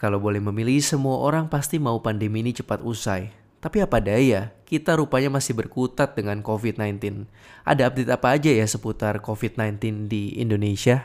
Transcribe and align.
Kalau 0.00 0.16
boleh 0.16 0.40
memilih, 0.40 0.80
semua 0.80 1.20
orang 1.20 1.44
pasti 1.44 1.76
mau 1.76 2.00
pandemi 2.00 2.40
ini 2.40 2.56
cepat 2.56 2.80
usai. 2.80 3.36
Tapi 3.60 3.84
apa 3.84 4.00
daya, 4.00 4.48
kita 4.64 4.96
rupanya 4.96 5.28
masih 5.28 5.52
berkutat 5.52 6.16
dengan 6.16 6.40
COVID-19. 6.40 7.28
Ada 7.68 7.92
update 7.92 8.08
apa 8.08 8.32
aja 8.32 8.48
ya 8.48 8.64
seputar 8.64 9.20
COVID-19 9.20 10.08
di 10.08 10.40
Indonesia? 10.40 11.04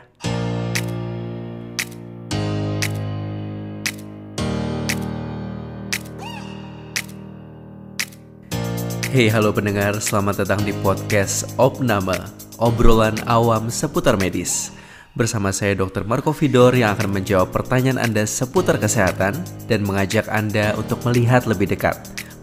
Hey 9.12 9.28
halo 9.28 9.52
pendengar, 9.52 10.00
selamat 10.00 10.48
datang 10.48 10.64
di 10.64 10.72
podcast 10.80 11.44
Opnama, 11.60 12.32
obrolan 12.56 13.20
awam 13.28 13.68
seputar 13.68 14.16
medis. 14.16 14.75
Bersama 15.16 15.48
saya 15.48 15.72
Dr. 15.72 16.04
Marco 16.04 16.28
Vidor 16.36 16.76
yang 16.76 16.92
akan 16.92 17.08
menjawab 17.08 17.48
pertanyaan 17.48 17.96
Anda 17.96 18.28
seputar 18.28 18.76
kesehatan 18.76 19.32
dan 19.64 19.80
mengajak 19.80 20.28
Anda 20.28 20.76
untuk 20.76 21.00
melihat 21.08 21.48
lebih 21.48 21.72
dekat 21.72 21.96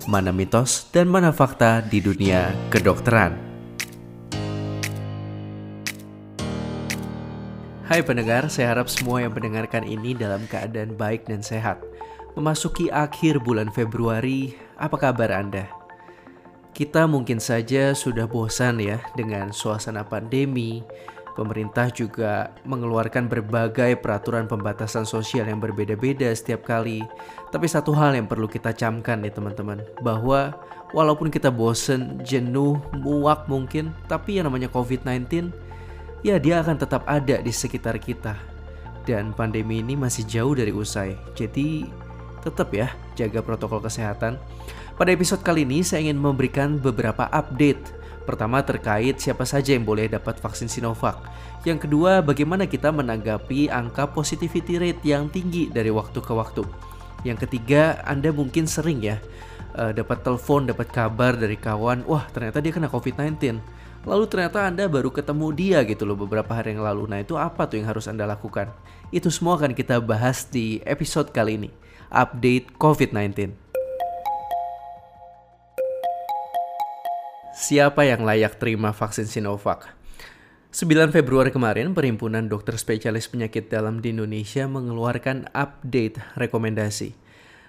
mana 0.10 0.34
mitos 0.34 0.90
dan 0.90 1.06
mana 1.06 1.30
fakta 1.30 1.86
di 1.86 2.02
dunia 2.02 2.50
kedokteran. 2.74 3.38
Hai 7.86 8.02
pendengar, 8.02 8.50
saya 8.50 8.74
harap 8.74 8.90
semua 8.90 9.22
yang 9.22 9.38
mendengarkan 9.38 9.86
ini 9.86 10.18
dalam 10.18 10.50
keadaan 10.50 10.98
baik 10.98 11.30
dan 11.30 11.46
sehat. 11.46 11.78
Memasuki 12.34 12.90
akhir 12.90 13.46
bulan 13.46 13.70
Februari, 13.70 14.58
apa 14.82 14.98
kabar 14.98 15.30
Anda? 15.30 15.70
Kita 16.74 17.06
mungkin 17.06 17.38
saja 17.38 17.94
sudah 17.94 18.26
bosan 18.26 18.82
ya 18.82 18.98
dengan 19.14 19.54
suasana 19.54 20.02
pandemi, 20.10 20.82
Pemerintah 21.34 21.90
juga 21.90 22.54
mengeluarkan 22.62 23.26
berbagai 23.26 23.98
peraturan 23.98 24.46
pembatasan 24.46 25.02
sosial 25.02 25.50
yang 25.50 25.58
berbeda-beda 25.58 26.30
setiap 26.30 26.62
kali. 26.62 27.02
Tapi 27.50 27.66
satu 27.66 27.90
hal 27.98 28.14
yang 28.14 28.30
perlu 28.30 28.46
kita 28.46 28.70
camkan 28.70 29.18
nih 29.26 29.34
teman-teman, 29.34 29.82
bahwa 30.06 30.54
walaupun 30.94 31.34
kita 31.34 31.50
bosen, 31.50 32.22
jenuh, 32.22 32.78
muak 33.02 33.50
mungkin, 33.50 33.90
tapi 34.06 34.38
yang 34.38 34.46
namanya 34.46 34.70
COVID-19, 34.70 35.50
ya 36.22 36.38
dia 36.38 36.62
akan 36.62 36.78
tetap 36.78 37.02
ada 37.10 37.42
di 37.42 37.50
sekitar 37.50 37.98
kita. 37.98 38.38
Dan 39.04 39.34
pandemi 39.34 39.82
ini 39.82 39.98
masih 39.98 40.30
jauh 40.30 40.54
dari 40.54 40.70
usai, 40.70 41.18
jadi 41.34 41.90
tetap 42.46 42.70
ya 42.78 42.94
jaga 43.18 43.42
protokol 43.42 43.82
kesehatan. 43.82 44.38
Pada 44.94 45.10
episode 45.10 45.42
kali 45.42 45.66
ini 45.66 45.82
saya 45.82 46.06
ingin 46.06 46.22
memberikan 46.22 46.78
beberapa 46.78 47.26
update 47.34 48.03
Pertama 48.24 48.64
terkait 48.64 49.20
siapa 49.20 49.44
saja 49.44 49.76
yang 49.76 49.84
boleh 49.84 50.08
dapat 50.08 50.40
vaksin 50.40 50.72
Sinovac. 50.72 51.20
Yang 51.68 51.88
kedua, 51.88 52.24
bagaimana 52.24 52.68
kita 52.68 52.92
menanggapi 52.92 53.68
angka 53.68 54.08
positivity 54.12 54.80
rate 54.80 55.04
yang 55.04 55.28
tinggi 55.28 55.68
dari 55.68 55.92
waktu 55.92 56.20
ke 56.24 56.32
waktu. 56.32 56.64
Yang 57.28 57.48
ketiga, 57.48 58.00
Anda 58.04 58.32
mungkin 58.32 58.68
sering 58.68 59.04
ya 59.04 59.20
uh, 59.76 59.92
dapat 59.92 60.24
telepon, 60.24 60.68
dapat 60.68 60.88
kabar 60.92 61.36
dari 61.36 61.56
kawan, 61.56 62.04
wah 62.08 62.28
ternyata 62.32 62.60
dia 62.60 62.72
kena 62.76 62.92
COVID-19. 62.92 63.60
Lalu 64.04 64.26
ternyata 64.28 64.68
Anda 64.68 64.92
baru 64.92 65.08
ketemu 65.16 65.48
dia 65.56 65.80
gitu 65.88 66.04
loh 66.04 66.20
beberapa 66.20 66.52
hari 66.52 66.76
yang 66.76 66.84
lalu. 66.84 67.08
Nah 67.08 67.24
itu 67.24 67.40
apa 67.40 67.64
tuh 67.68 67.80
yang 67.80 67.88
harus 67.88 68.12
Anda 68.12 68.28
lakukan? 68.28 68.68
Itu 69.16 69.32
semua 69.32 69.56
akan 69.56 69.72
kita 69.72 70.04
bahas 70.04 70.44
di 70.52 70.84
episode 70.84 71.32
kali 71.32 71.56
ini. 71.56 71.70
Update 72.12 72.76
COVID-19. 72.76 73.63
Siapa 77.54 78.02
yang 78.02 78.26
layak 78.26 78.58
terima 78.58 78.90
vaksin 78.98 79.30
Sinovac? 79.30 79.86
9 80.74 81.14
Februari 81.14 81.54
kemarin, 81.54 81.94
Perhimpunan 81.94 82.50
Dokter 82.50 82.82
Spesialis 82.82 83.30
Penyakit 83.30 83.70
Dalam 83.70 84.02
di 84.02 84.10
Indonesia 84.10 84.66
mengeluarkan 84.66 85.54
update 85.54 86.18
rekomendasi. 86.34 87.14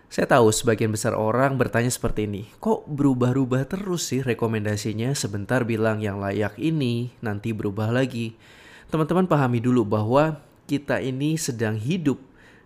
Saya 0.09 0.25
tahu 0.25 0.49
sebagian 0.57 0.89
besar 0.89 1.13
orang 1.13 1.61
bertanya 1.61 1.93
seperti 1.93 2.25
ini, 2.25 2.49
kok 2.65 2.89
berubah-ubah 2.89 3.69
terus 3.69 4.09
sih 4.09 4.25
rekomendasinya? 4.25 5.13
Sebentar 5.13 5.69
bilang 5.69 6.01
yang 6.01 6.17
layak 6.17 6.57
ini, 6.57 7.13
nanti 7.21 7.53
berubah 7.53 7.93
lagi. 7.93 8.41
Teman-teman 8.89 9.29
pahami 9.29 9.61
dulu 9.61 9.85
bahwa 9.85 10.41
kita 10.65 11.05
ini 11.05 11.37
sedang 11.37 11.77
hidup 11.77 12.17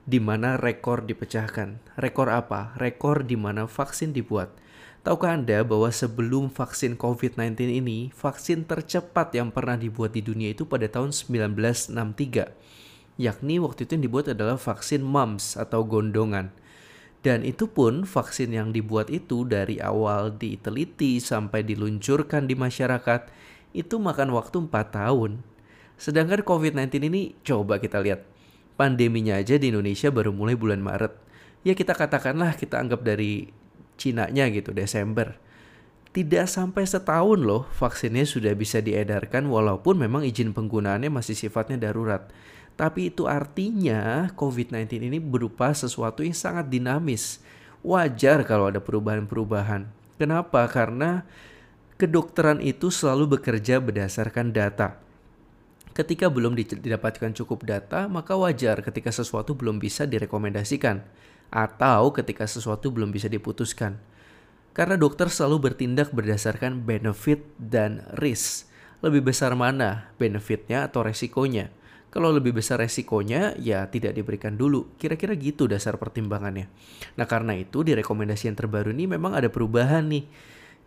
di 0.07 0.23
mana 0.23 0.55
rekor 0.55 1.03
dipecahkan. 1.03 1.83
Rekor 1.99 2.31
apa? 2.31 2.79
Rekor 2.79 3.27
di 3.27 3.35
mana 3.35 3.67
vaksin 3.67 4.15
dibuat. 4.15 4.68
Tahukah 5.07 5.39
Anda 5.39 5.63
bahwa 5.63 5.89
sebelum 5.95 6.51
vaksin 6.51 6.99
COVID-19 6.99 7.71
ini, 7.71 8.11
vaksin 8.11 8.67
tercepat 8.67 9.31
yang 9.31 9.55
pernah 9.55 9.79
dibuat 9.79 10.11
di 10.11 10.21
dunia 10.27 10.51
itu 10.51 10.67
pada 10.67 10.91
tahun 10.91 11.15
1963. 11.15 12.51
Yakni 13.19 13.59
waktu 13.63 13.87
itu 13.87 13.91
yang 13.95 14.05
dibuat 14.05 14.27
adalah 14.31 14.59
vaksin 14.59 15.03
mumps 15.03 15.55
atau 15.55 15.87
gondongan. 15.87 16.51
Dan 17.23 17.43
itu 17.43 17.67
pun 17.67 18.07
vaksin 18.07 18.55
yang 18.55 18.71
dibuat 18.71 19.11
itu 19.11 19.43
dari 19.43 19.83
awal 19.83 20.35
diteliti 20.35 21.19
sampai 21.19 21.67
diluncurkan 21.67 22.47
di 22.47 22.55
masyarakat 22.55 23.27
itu 23.75 23.99
makan 23.99 24.35
waktu 24.35 24.71
4 24.71 24.71
tahun. 24.95 25.43
Sedangkan 25.99 26.47
COVID-19 26.47 27.11
ini 27.11 27.35
coba 27.43 27.83
kita 27.83 27.99
lihat. 27.99 28.23
Pandeminya 28.79 29.35
aja 29.35 29.59
di 29.59 29.75
Indonesia 29.75 30.15
baru 30.15 30.31
mulai 30.31 30.55
bulan 30.55 30.79
Maret. 30.79 31.11
Ya 31.67 31.75
kita 31.75 31.99
katakanlah 31.99 32.55
kita 32.55 32.79
anggap 32.79 33.03
dari 33.03 33.51
Cina-nya 33.99 34.47
gitu 34.49 34.71
Desember. 34.71 35.37
Tidak 36.09 36.49
sampai 36.49 36.89
setahun 36.89 37.43
loh 37.43 37.69
vaksinnya 37.77 38.25
sudah 38.25 38.57
bisa 38.57 38.81
diedarkan 38.81 39.45
walaupun 39.51 40.01
memang 40.01 40.25
izin 40.25 40.57
penggunaannya 40.57 41.13
masih 41.13 41.37
sifatnya 41.37 41.91
darurat. 41.91 42.31
Tapi 42.79 43.11
itu 43.11 43.27
artinya 43.27 44.31
COVID-19 44.39 45.11
ini 45.11 45.19
berupa 45.19 45.75
sesuatu 45.75 46.23
yang 46.23 46.33
sangat 46.33 46.71
dinamis. 46.71 47.43
Wajar 47.83 48.47
kalau 48.47 48.71
ada 48.71 48.79
perubahan-perubahan. 48.79 49.91
Kenapa? 50.15 50.63
Karena 50.71 51.27
kedokteran 51.99 52.63
itu 52.63 52.95
selalu 52.95 53.39
bekerja 53.39 53.83
berdasarkan 53.83 54.55
data. 54.55 55.08
Ketika 55.99 56.31
belum 56.31 56.55
didapatkan 56.55 57.35
cukup 57.35 57.67
data, 57.67 58.07
maka 58.07 58.39
wajar 58.39 58.79
ketika 58.87 59.11
sesuatu 59.11 59.59
belum 59.59 59.83
bisa 59.83 60.07
direkomendasikan 60.07 61.03
atau 61.51 62.15
ketika 62.15 62.47
sesuatu 62.47 62.95
belum 62.95 63.11
bisa 63.11 63.27
diputuskan. 63.27 63.99
Karena 64.71 64.95
dokter 64.95 65.27
selalu 65.27 65.59
bertindak 65.59 66.15
berdasarkan 66.15 66.87
benefit 66.87 67.43
dan 67.59 68.07
risk. 68.15 68.71
Lebih 69.03 69.35
besar 69.35 69.59
mana 69.59 70.15
benefitnya 70.23 70.87
atau 70.87 71.03
resikonya? 71.03 71.75
Kalau 72.15 72.31
lebih 72.31 72.55
besar 72.55 72.79
resikonya, 72.79 73.59
ya 73.59 73.91
tidak 73.91 74.15
diberikan 74.15 74.55
dulu. 74.55 74.95
Kira-kira 75.03 75.35
gitu 75.35 75.67
dasar 75.67 75.99
pertimbangannya. 75.99 76.71
Nah 77.19 77.27
karena 77.27 77.59
itu 77.59 77.83
di 77.83 77.99
rekomendasi 77.99 78.47
yang 78.47 78.55
terbaru 78.55 78.95
ini 78.95 79.19
memang 79.19 79.35
ada 79.35 79.51
perubahan 79.51 80.07
nih. 80.07 80.31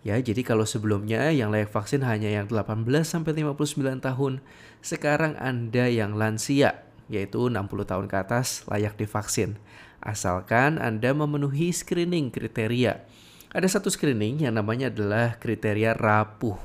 Ya, 0.02 0.18
jadi 0.18 0.42
kalau 0.42 0.66
sebelumnya 0.66 1.30
yang 1.30 1.54
layak 1.54 1.70
vaksin 1.70 2.02
hanya 2.02 2.30
yang 2.30 2.50
18 2.50 2.90
sampai 3.06 3.38
59 3.38 4.02
tahun, 4.02 4.42
sekarang 4.82 5.38
Anda 5.38 5.94
yang 5.94 6.18
lansia, 6.18 6.82
yaitu 7.06 7.54
60 7.54 7.86
tahun 7.86 8.10
ke 8.10 8.16
atas 8.18 8.66
layak 8.66 8.98
divaksin 8.98 9.62
asalkan 10.02 10.82
Anda 10.82 11.14
memenuhi 11.14 11.70
screening 11.72 12.34
kriteria. 12.34 13.06
Ada 13.54 13.78
satu 13.80 13.94
screening 13.94 14.44
yang 14.50 14.58
namanya 14.58 14.90
adalah 14.90 15.38
kriteria 15.38 15.94
rapuh. 15.96 16.58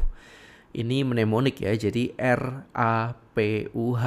Ini 0.77 1.05
mnemonik 1.05 1.65
ya, 1.65 1.73
jadi 1.77 2.13
R 2.17 2.69
A 2.73 3.17
P 3.37 3.69
U 3.77 3.97
H. 3.97 4.05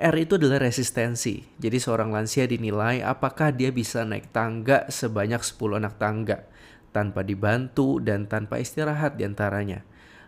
R 0.00 0.14
itu 0.16 0.40
adalah 0.40 0.64
resistensi. 0.64 1.44
Jadi 1.60 1.76
seorang 1.76 2.08
lansia 2.08 2.48
dinilai 2.48 3.04
apakah 3.04 3.52
dia 3.52 3.68
bisa 3.68 4.00
naik 4.04 4.32
tangga 4.32 4.88
sebanyak 4.88 5.44
10 5.44 5.80
anak 5.80 5.94
tangga 6.00 6.48
tanpa 6.90 7.26
dibantu 7.26 7.98
dan 8.02 8.26
tanpa 8.26 8.58
istirahat 8.58 9.18
di 9.18 9.26
antaranya. 9.26 9.82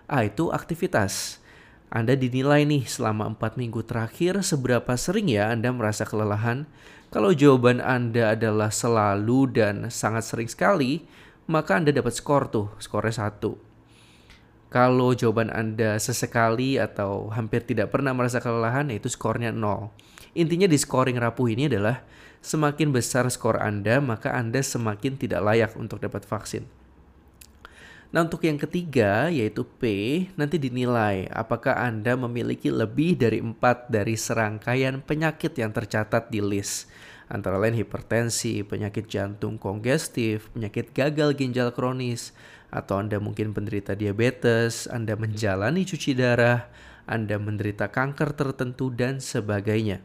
A 0.06 0.26
itu 0.26 0.50
aktivitas. 0.50 1.42
Anda 1.92 2.16
dinilai 2.16 2.64
nih 2.64 2.88
selama 2.88 3.28
4 3.36 3.60
minggu 3.60 3.84
terakhir 3.84 4.40
seberapa 4.40 4.96
sering 4.96 5.28
ya 5.28 5.52
Anda 5.52 5.68
merasa 5.70 6.08
kelelahan 6.08 6.64
kalau 7.12 7.36
jawaban 7.36 7.84
Anda 7.84 8.32
adalah 8.32 8.72
selalu 8.72 9.52
dan 9.52 9.92
sangat 9.92 10.24
sering 10.24 10.48
sekali, 10.48 11.04
maka 11.44 11.76
Anda 11.76 11.92
dapat 11.92 12.16
skor 12.16 12.48
tuh, 12.48 12.72
skornya 12.80 13.28
satu. 13.28 13.71
Kalau 14.72 15.12
jawaban 15.12 15.52
Anda 15.52 16.00
sesekali 16.00 16.80
atau 16.80 17.28
hampir 17.28 17.60
tidak 17.60 17.92
pernah 17.92 18.16
merasa 18.16 18.40
kelelahan, 18.40 18.88
yaitu 18.88 19.12
skornya 19.12 19.52
nol. 19.52 19.92
Intinya 20.32 20.64
di 20.64 20.80
scoring 20.80 21.20
rapuh 21.20 21.52
ini 21.52 21.68
adalah 21.68 22.00
semakin 22.40 22.88
besar 22.88 23.28
skor 23.28 23.60
Anda, 23.60 24.00
maka 24.00 24.32
Anda 24.32 24.64
semakin 24.64 25.20
tidak 25.20 25.44
layak 25.44 25.76
untuk 25.76 26.00
dapat 26.00 26.24
vaksin. 26.24 26.64
Nah 28.12 28.28
untuk 28.28 28.44
yang 28.44 28.60
ketiga 28.60 29.32
yaitu 29.32 29.64
P 29.64 29.84
nanti 30.36 30.60
dinilai 30.60 31.32
apakah 31.32 31.80
Anda 31.80 32.12
memiliki 32.12 32.68
lebih 32.68 33.16
dari 33.16 33.40
empat 33.40 33.88
dari 33.88 34.20
serangkaian 34.20 35.00
penyakit 35.00 35.56
yang 35.56 35.72
tercatat 35.72 36.28
di 36.28 36.44
list 36.44 36.92
antara 37.32 37.56
lain 37.56 37.72
hipertensi, 37.72 38.60
penyakit 38.60 39.08
jantung 39.08 39.56
kongestif, 39.56 40.52
penyakit 40.52 40.92
gagal 40.92 41.32
ginjal 41.32 41.72
kronis, 41.72 42.36
atau 42.72 42.96
Anda 42.96 43.20
mungkin 43.20 43.52
penderita 43.52 43.92
diabetes, 43.92 44.88
Anda 44.88 45.12
menjalani 45.12 45.84
cuci 45.84 46.16
darah, 46.16 46.72
Anda 47.04 47.36
menderita 47.36 47.92
kanker 47.92 48.32
tertentu, 48.32 48.88
dan 48.88 49.20
sebagainya. 49.20 50.00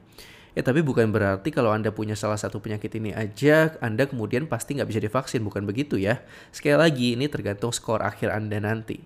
Ya 0.58 0.66
tapi 0.66 0.82
bukan 0.84 1.14
berarti 1.14 1.54
kalau 1.54 1.72
Anda 1.72 1.94
punya 1.94 2.18
salah 2.18 2.36
satu 2.36 2.60
penyakit 2.60 2.92
ini 3.00 3.16
aja, 3.16 3.78
Anda 3.80 4.10
kemudian 4.10 4.52
pasti 4.52 4.76
nggak 4.76 4.90
bisa 4.90 5.00
divaksin, 5.00 5.46
bukan 5.48 5.64
begitu 5.64 5.96
ya. 5.96 6.20
Sekali 6.52 6.76
lagi, 6.76 7.08
ini 7.16 7.32
tergantung 7.32 7.72
skor 7.72 8.04
akhir 8.04 8.34
Anda 8.36 8.60
nanti. 8.60 9.00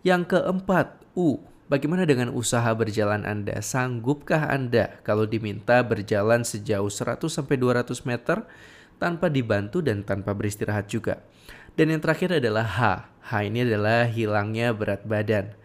Yang 0.00 0.34
keempat, 0.34 1.02
U. 1.12 1.42
Bagaimana 1.66 2.04
dengan 2.04 2.30
usaha 2.30 2.68
berjalan 2.76 3.24
Anda? 3.24 3.58
Sanggupkah 3.58 4.50
Anda 4.50 5.02
kalau 5.02 5.24
diminta 5.26 5.80
berjalan 5.82 6.44
sejauh 6.44 6.90
100-200 6.90 7.48
meter 8.04 8.44
tanpa 9.02 9.32
dibantu 9.32 9.80
dan 9.80 10.04
tanpa 10.04 10.30
beristirahat 10.36 10.86
juga? 10.86 11.24
Dan 11.72 11.88
yang 11.88 12.04
terakhir 12.04 12.36
adalah 12.36 12.68
H. 12.68 12.80
H 13.28 13.30
ini 13.48 13.64
adalah 13.64 14.04
hilangnya 14.04 14.76
berat 14.76 15.08
badan. 15.08 15.56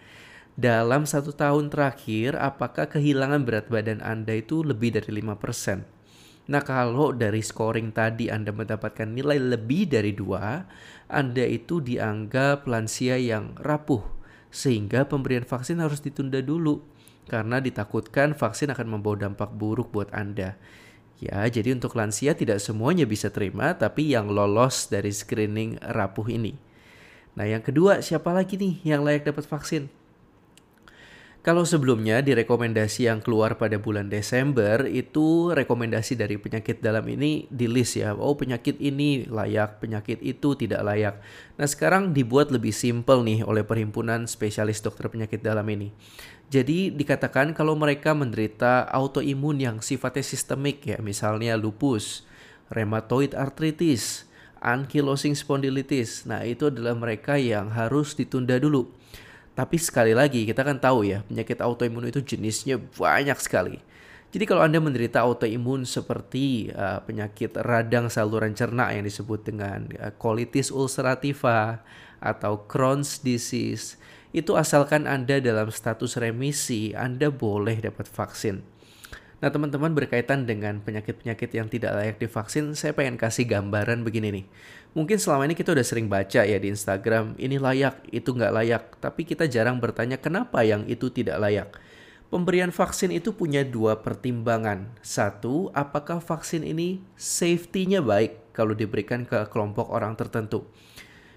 Dalam 0.58 1.06
satu 1.06 1.36
tahun 1.36 1.70
terakhir, 1.70 2.34
apakah 2.40 2.90
kehilangan 2.90 3.46
berat 3.46 3.68
badan 3.70 4.02
Anda 4.02 4.40
itu 4.40 4.66
lebih 4.66 4.96
dari 4.98 5.22
5%? 5.22 5.98
Nah 6.48 6.64
kalau 6.64 7.12
dari 7.12 7.44
scoring 7.44 7.92
tadi 7.92 8.32
Anda 8.32 8.56
mendapatkan 8.56 9.06
nilai 9.06 9.36
lebih 9.36 9.92
dari 9.92 10.16
dua, 10.16 10.64
Anda 11.12 11.44
itu 11.44 11.84
dianggap 11.84 12.64
lansia 12.72 13.20
yang 13.20 13.60
rapuh, 13.60 14.02
sehingga 14.48 15.04
pemberian 15.04 15.44
vaksin 15.44 15.84
harus 15.84 16.00
ditunda 16.00 16.40
dulu, 16.40 16.80
karena 17.28 17.60
ditakutkan 17.60 18.32
vaksin 18.32 18.72
akan 18.72 18.88
membawa 18.96 19.28
dampak 19.28 19.52
buruk 19.60 19.92
buat 19.92 20.08
Anda. 20.16 20.56
Ya, 21.18 21.42
jadi 21.50 21.74
untuk 21.74 21.98
lansia 21.98 22.38
tidak 22.38 22.62
semuanya 22.62 23.10
bisa 23.10 23.34
terima, 23.34 23.74
tapi 23.74 24.14
yang 24.14 24.30
lolos 24.30 24.86
dari 24.86 25.10
screening 25.10 25.82
rapuh 25.82 26.30
ini. 26.30 26.54
Nah, 27.34 27.50
yang 27.50 27.66
kedua, 27.66 28.06
siapa 28.06 28.30
lagi 28.30 28.54
nih 28.58 28.86
yang 28.86 29.02
layak 29.02 29.26
dapat 29.26 29.50
vaksin? 29.50 29.90
Kalau 31.48 31.64
sebelumnya 31.64 32.20
di 32.20 32.36
rekomendasi 32.36 33.08
yang 33.08 33.24
keluar 33.24 33.56
pada 33.56 33.80
bulan 33.80 34.12
Desember 34.12 34.84
itu 34.84 35.56
rekomendasi 35.56 36.20
dari 36.20 36.36
penyakit 36.36 36.84
dalam 36.84 37.08
ini 37.08 37.48
di 37.48 37.72
list 37.72 37.96
ya. 37.96 38.12
Oh 38.20 38.36
penyakit 38.36 38.76
ini 38.84 39.24
layak, 39.32 39.80
penyakit 39.80 40.20
itu 40.20 40.60
tidak 40.60 40.84
layak. 40.84 41.24
Nah 41.56 41.64
sekarang 41.64 42.12
dibuat 42.12 42.52
lebih 42.52 42.76
simpel 42.76 43.24
nih 43.24 43.48
oleh 43.48 43.64
Perhimpunan 43.64 44.28
Spesialis 44.28 44.84
Dokter 44.84 45.08
Penyakit 45.08 45.40
Dalam 45.40 45.64
ini. 45.72 45.96
Jadi 46.52 46.92
dikatakan 46.92 47.56
kalau 47.56 47.80
mereka 47.80 48.12
menderita 48.12 48.84
autoimun 48.84 49.64
yang 49.64 49.80
sifatnya 49.80 50.28
sistemik 50.28 50.84
ya, 50.84 51.00
misalnya 51.00 51.56
lupus, 51.56 52.28
rheumatoid 52.76 53.32
arthritis, 53.32 54.28
ankylosing 54.60 55.32
spondylitis. 55.32 56.28
Nah, 56.28 56.44
itu 56.44 56.68
adalah 56.68 56.92
mereka 56.92 57.40
yang 57.40 57.72
harus 57.72 58.20
ditunda 58.20 58.60
dulu. 58.60 58.92
Tapi 59.58 59.82
sekali 59.82 60.14
lagi 60.14 60.46
kita 60.46 60.62
kan 60.62 60.78
tahu 60.78 61.02
ya 61.02 61.26
penyakit 61.26 61.58
autoimun 61.58 62.14
itu 62.14 62.22
jenisnya 62.22 62.78
banyak 62.78 63.42
sekali. 63.42 63.82
Jadi 64.30 64.44
kalau 64.46 64.62
Anda 64.62 64.78
menderita 64.78 65.26
autoimun 65.26 65.88
seperti 65.88 66.70
uh, 66.76 67.02
penyakit 67.02 67.58
radang 67.58 68.06
saluran 68.06 68.54
cerna 68.54 68.94
yang 68.94 69.08
disebut 69.08 69.42
dengan 69.42 69.90
uh, 69.98 70.14
colitis 70.14 70.70
ulcerativa 70.70 71.82
atau 72.22 72.70
Crohn's 72.70 73.18
disease, 73.18 73.98
itu 74.30 74.54
asalkan 74.54 75.10
Anda 75.10 75.42
dalam 75.42 75.74
status 75.74 76.22
remisi, 76.22 76.94
Anda 76.94 77.34
boleh 77.34 77.82
dapat 77.82 78.06
vaksin. 78.06 78.62
Nah 79.38 79.50
teman-teman 79.54 79.94
berkaitan 79.94 80.50
dengan 80.50 80.86
penyakit-penyakit 80.86 81.50
yang 81.58 81.66
tidak 81.70 81.98
layak 81.98 82.18
divaksin, 82.22 82.74
saya 82.78 82.94
pengen 82.94 83.18
kasih 83.18 83.46
gambaran 83.46 84.06
begini 84.06 84.44
nih. 84.44 84.46
Mungkin 84.98 85.22
selama 85.22 85.46
ini 85.46 85.54
kita 85.54 85.78
udah 85.78 85.86
sering 85.86 86.10
baca 86.10 86.42
ya 86.42 86.58
di 86.58 86.74
Instagram, 86.74 87.38
ini 87.38 87.62
layak, 87.62 88.10
itu 88.10 88.34
nggak 88.34 88.50
layak. 88.50 88.84
Tapi 88.98 89.30
kita 89.30 89.46
jarang 89.46 89.78
bertanya 89.78 90.18
kenapa 90.18 90.66
yang 90.66 90.90
itu 90.90 91.14
tidak 91.14 91.38
layak. 91.38 91.70
Pemberian 92.34 92.74
vaksin 92.74 93.14
itu 93.14 93.30
punya 93.30 93.62
dua 93.62 94.02
pertimbangan. 94.02 94.90
Satu, 95.06 95.70
apakah 95.78 96.18
vaksin 96.18 96.66
ini 96.66 97.06
safety-nya 97.14 98.02
baik 98.02 98.58
kalau 98.58 98.74
diberikan 98.74 99.22
ke 99.22 99.38
kelompok 99.54 99.86
orang 99.94 100.18
tertentu. 100.18 100.66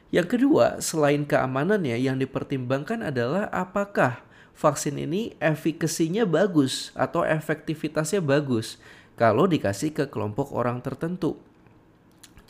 Yang 0.08 0.40
kedua, 0.40 0.80
selain 0.80 1.28
keamanannya 1.28 2.00
yang 2.00 2.16
dipertimbangkan 2.16 3.12
adalah 3.12 3.52
apakah 3.52 4.24
vaksin 4.56 4.96
ini 4.96 5.36
efikasinya 5.36 6.24
bagus 6.24 6.96
atau 6.96 7.28
efektivitasnya 7.28 8.24
bagus 8.24 8.80
kalau 9.20 9.44
dikasih 9.44 9.92
ke 9.92 10.08
kelompok 10.08 10.48
orang 10.56 10.80
tertentu. 10.80 11.49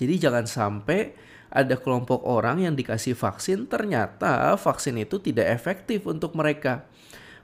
Jadi 0.00 0.17
jangan 0.17 0.49
sampai 0.49 1.12
ada 1.52 1.76
kelompok 1.76 2.25
orang 2.25 2.64
yang 2.64 2.73
dikasih 2.73 3.12
vaksin 3.12 3.69
ternyata 3.69 4.56
vaksin 4.56 4.97
itu 4.97 5.20
tidak 5.20 5.52
efektif 5.52 6.08
untuk 6.08 6.32
mereka. 6.32 6.88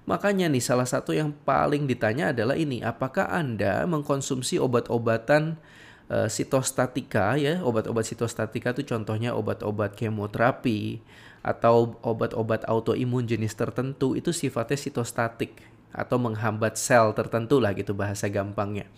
Makanya 0.09 0.47
nih 0.49 0.63
salah 0.63 0.87
satu 0.87 1.13
yang 1.13 1.35
paling 1.45 1.85
ditanya 1.85 2.31
adalah 2.31 2.55
ini, 2.55 2.81
apakah 2.81 3.27
Anda 3.29 3.83
mengkonsumsi 3.91 4.57
obat-obatan 4.63 5.59
uh, 6.07 6.31
sitostatika 6.31 7.35
ya, 7.35 7.61
obat-obat 7.61 8.07
sitostatika 8.07 8.71
itu 8.71 8.87
contohnya 8.87 9.35
obat-obat 9.35 9.99
kemoterapi, 9.99 11.03
atau 11.47 11.95
obat-obat 12.03 12.67
autoimun 12.67 13.23
jenis 13.23 13.55
tertentu 13.55 14.19
itu 14.19 14.35
sifatnya 14.35 14.75
sitostatik 14.75 15.55
atau 15.95 16.19
menghambat 16.19 16.75
sel 16.75 17.15
tertentu 17.15 17.63
lah 17.63 17.71
gitu 17.79 17.95
bahasa 17.95 18.27
gampangnya. 18.27 18.91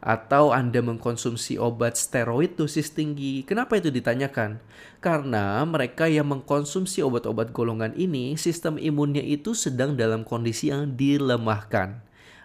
Atau 0.00 0.56
Anda 0.56 0.80
mengkonsumsi 0.80 1.60
obat 1.60 2.00
steroid 2.00 2.56
dosis 2.56 2.88
tinggi. 2.96 3.44
Kenapa 3.44 3.76
itu 3.76 3.92
ditanyakan? 3.92 4.56
Karena 5.04 5.60
mereka 5.68 6.08
yang 6.08 6.32
mengkonsumsi 6.32 7.04
obat-obat 7.04 7.52
golongan 7.52 7.92
ini, 7.92 8.32
sistem 8.40 8.80
imunnya 8.80 9.20
itu 9.20 9.52
sedang 9.52 10.00
dalam 10.00 10.24
kondisi 10.24 10.72
yang 10.72 10.96
dilemahkan. 10.96 12.00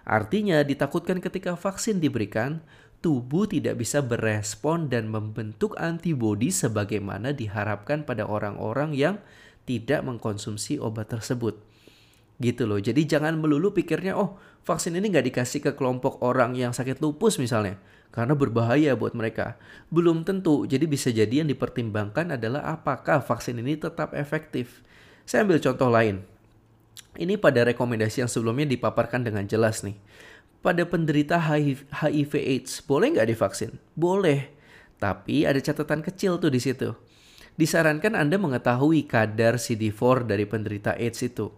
Artinya 0.06 0.62
ditakutkan 0.62 1.18
ketika 1.18 1.58
vaksin 1.58 1.98
diberikan, 1.98 2.62
tubuh 3.02 3.50
tidak 3.50 3.82
bisa 3.82 4.06
berespon 4.06 4.86
dan 4.86 5.10
membentuk 5.10 5.74
antibodi 5.82 6.54
sebagaimana 6.54 7.34
diharapkan 7.34 8.06
pada 8.06 8.30
orang-orang 8.30 8.94
yang 8.94 9.16
tidak 9.66 10.06
mengkonsumsi 10.06 10.78
obat 10.78 11.10
tersebut. 11.10 11.65
Gitu 12.38 12.68
loh. 12.68 12.80
Jadi 12.82 13.08
jangan 13.08 13.40
melulu 13.40 13.72
pikirnya, 13.72 14.16
oh 14.16 14.40
vaksin 14.68 14.98
ini 14.98 15.12
nggak 15.12 15.32
dikasih 15.32 15.60
ke 15.64 15.72
kelompok 15.74 16.20
orang 16.26 16.56
yang 16.56 16.76
sakit 16.76 17.00
lupus 17.00 17.40
misalnya. 17.40 17.80
Karena 18.12 18.32
berbahaya 18.32 18.96
buat 18.96 19.12
mereka. 19.12 19.60
Belum 19.92 20.24
tentu. 20.24 20.64
Jadi 20.64 20.86
bisa 20.88 21.12
jadi 21.12 21.44
yang 21.44 21.50
dipertimbangkan 21.52 22.40
adalah 22.40 22.64
apakah 22.72 23.20
vaksin 23.20 23.60
ini 23.60 23.76
tetap 23.76 24.16
efektif. 24.16 24.84
Saya 25.28 25.44
ambil 25.44 25.60
contoh 25.60 25.92
lain. 25.92 26.24
Ini 27.16 27.40
pada 27.40 27.64
rekomendasi 27.64 28.24
yang 28.24 28.32
sebelumnya 28.32 28.68
dipaparkan 28.72 29.24
dengan 29.24 29.48
jelas 29.48 29.84
nih 29.84 29.96
pada 30.66 30.82
penderita 30.82 31.38
HIV 31.38 32.34
AIDS 32.34 32.82
boleh 32.82 33.14
nggak 33.14 33.30
divaksin? 33.30 33.78
Boleh, 33.94 34.50
tapi 34.98 35.46
ada 35.46 35.62
catatan 35.62 36.02
kecil 36.02 36.42
tuh 36.42 36.50
di 36.50 36.58
situ. 36.58 36.90
Disarankan 37.54 38.18
Anda 38.18 38.42
mengetahui 38.42 39.06
kadar 39.06 39.62
CD4 39.62 40.26
dari 40.26 40.50
penderita 40.50 40.98
AIDS 40.98 41.22
itu. 41.22 41.54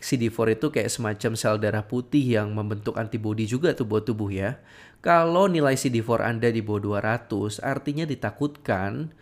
CD4 0.00 0.56
itu 0.56 0.66
kayak 0.72 0.90
semacam 0.90 1.32
sel 1.36 1.56
darah 1.60 1.84
putih 1.84 2.24
yang 2.24 2.56
membentuk 2.56 2.96
antibodi 2.96 3.44
juga 3.44 3.76
tuh 3.76 3.84
buat 3.84 4.08
tubuh 4.08 4.32
ya. 4.32 4.56
Kalau 5.04 5.48
nilai 5.48 5.76
CD4 5.76 6.24
Anda 6.24 6.48
di 6.48 6.64
bawah 6.64 7.00
200, 7.00 7.60
artinya 7.60 8.04
ditakutkan 8.04 9.12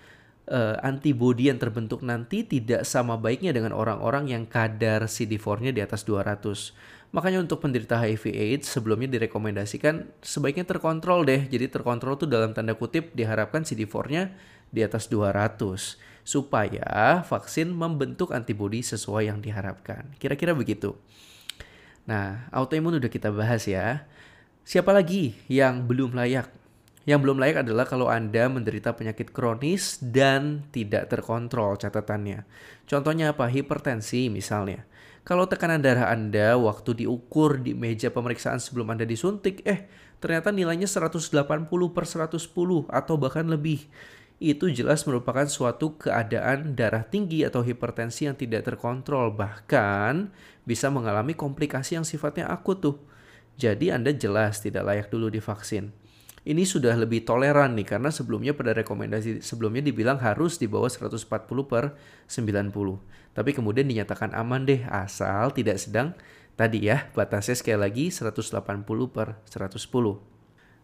uh, 0.51 0.77
antibodi 0.83 1.51
yang 1.51 1.59
terbentuk 1.59 2.03
nanti 2.03 2.43
tidak 2.43 2.83
sama 2.87 3.15
baiknya 3.19 3.55
dengan 3.55 3.75
orang-orang 3.75 4.31
yang 4.31 4.45
kadar 4.47 5.07
CD4-nya 5.07 5.71
di 5.71 5.83
atas 5.83 6.03
200. 6.03 7.15
Makanya 7.15 7.41
untuk 7.41 7.65
penderita 7.65 7.97
HIV 7.97 8.37
AIDS 8.37 8.67
sebelumnya 8.69 9.09
direkomendasikan 9.09 10.09
sebaiknya 10.21 10.69
terkontrol 10.69 11.25
deh. 11.25 11.49
Jadi 11.49 11.73
terkontrol 11.73 12.21
tuh 12.21 12.29
dalam 12.29 12.53
tanda 12.53 12.77
kutip 12.77 13.17
diharapkan 13.17 13.65
CD4-nya 13.65 14.35
di 14.69 14.85
atas 14.85 15.09
200 15.09 15.97
supaya 16.29 17.25
vaksin 17.25 17.73
membentuk 17.73 18.37
antibodi 18.37 18.85
sesuai 18.85 19.33
yang 19.33 19.41
diharapkan. 19.41 20.13
Kira-kira 20.21 20.53
begitu. 20.53 20.93
Nah, 22.05 22.53
autoimun 22.53 23.01
udah 23.01 23.09
kita 23.09 23.33
bahas 23.33 23.65
ya. 23.65 24.05
Siapa 24.61 24.93
lagi 24.93 25.33
yang 25.49 25.89
belum 25.89 26.13
layak? 26.13 26.53
Yang 27.09 27.21
belum 27.25 27.41
layak 27.41 27.65
adalah 27.65 27.89
kalau 27.89 28.13
Anda 28.13 28.45
menderita 28.53 28.93
penyakit 28.93 29.33
kronis 29.33 29.97
dan 30.05 30.69
tidak 30.69 31.09
terkontrol 31.09 31.81
catatannya. 31.81 32.45
Contohnya 32.85 33.33
apa? 33.33 33.49
Hipertensi 33.49 34.29
misalnya. 34.29 34.85
Kalau 35.25 35.49
tekanan 35.49 35.81
darah 35.81 36.13
Anda 36.13 36.61
waktu 36.61 37.05
diukur 37.05 37.65
di 37.65 37.73
meja 37.73 38.13
pemeriksaan 38.13 38.61
sebelum 38.61 38.93
Anda 38.93 39.09
disuntik, 39.09 39.65
eh 39.65 39.89
ternyata 40.21 40.53
nilainya 40.53 40.85
180 40.85 41.33
per 41.97 42.05
110 42.05 42.37
atau 42.93 43.15
bahkan 43.17 43.49
lebih. 43.49 43.89
Itu 44.39 44.71
jelas 44.71 45.03
merupakan 45.03 45.47
suatu 45.51 45.99
keadaan 45.99 46.79
darah 46.79 47.03
tinggi 47.03 47.43
atau 47.43 47.67
hipertensi 47.67 48.31
yang 48.31 48.39
tidak 48.39 48.67
terkontrol. 48.67 49.35
Bahkan 49.35 50.31
bisa 50.63 50.89
mengalami 50.89 51.35
komplikasi 51.35 51.99
yang 51.99 52.07
sifatnya 52.07 52.47
akut 52.47 52.79
tuh. 52.79 52.97
Jadi 53.59 53.91
Anda 53.91 54.15
jelas 54.15 54.63
tidak 54.63 54.87
layak 54.87 55.11
dulu 55.11 55.27
divaksin 55.29 55.91
ini 56.49 56.65
sudah 56.65 56.97
lebih 56.97 57.29
toleran 57.29 57.77
nih 57.77 57.85
karena 57.85 58.09
sebelumnya 58.09 58.57
pada 58.57 58.73
rekomendasi 58.73 59.45
sebelumnya 59.45 59.85
dibilang 59.85 60.17
harus 60.17 60.57
di 60.57 60.65
bawah 60.65 60.89
140 60.89 61.29
per 61.69 61.93
90. 62.25 62.73
Tapi 63.37 63.51
kemudian 63.53 63.85
dinyatakan 63.85 64.33
aman 64.33 64.65
deh 64.65 64.81
asal 64.89 65.53
tidak 65.53 65.77
sedang 65.77 66.17
Tadi 66.59 66.91
ya, 66.91 67.07
batasnya 67.15 67.55
sekali 67.55 67.79
lagi 67.79 68.11
180 68.11 68.51
per 69.15 69.39
110. 69.47 69.79